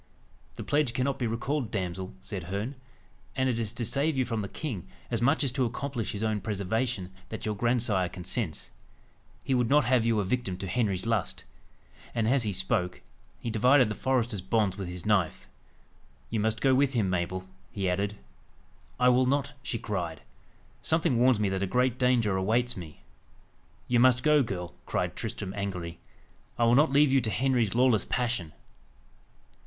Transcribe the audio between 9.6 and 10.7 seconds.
not have you a victim to